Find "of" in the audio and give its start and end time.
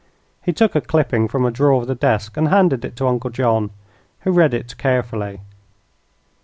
1.79-1.87